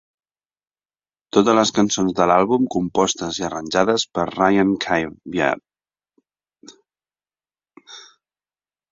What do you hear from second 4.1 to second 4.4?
per